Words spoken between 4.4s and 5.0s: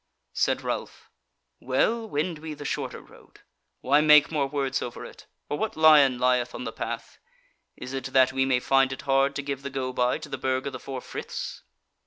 words